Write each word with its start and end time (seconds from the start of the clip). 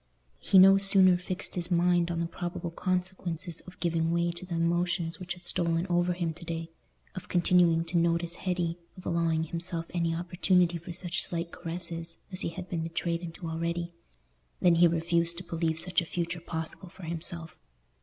He 0.39 0.57
no 0.57 0.79
sooner 0.79 1.15
fixed 1.15 1.53
his 1.53 1.69
mind 1.69 2.09
on 2.09 2.19
the 2.19 2.25
probable 2.25 2.71
consequences 2.71 3.59
of 3.67 3.79
giving 3.79 4.09
way 4.11 4.31
to 4.31 4.47
the 4.47 4.55
emotions 4.55 5.19
which 5.19 5.33
had 5.35 5.45
stolen 5.45 5.85
over 5.91 6.13
him 6.13 6.33
to 6.33 6.43
day—of 6.43 7.27
continuing 7.29 7.85
to 7.85 7.99
notice 7.99 8.37
Hetty, 8.37 8.79
of 8.97 9.05
allowing 9.05 9.43
himself 9.43 9.85
any 9.93 10.15
opportunity 10.15 10.79
for 10.79 10.91
such 10.91 11.21
slight 11.21 11.51
caresses 11.51 12.23
as 12.31 12.41
he 12.41 12.49
had 12.49 12.67
been 12.67 12.81
betrayed 12.81 13.21
into 13.21 13.47
already—than 13.47 14.73
he 14.73 14.87
refused 14.87 15.37
to 15.37 15.43
believe 15.43 15.79
such 15.79 16.01
a 16.01 16.05
future 16.07 16.41
possible 16.41 16.89
for 16.89 17.03
himself. 17.03 17.55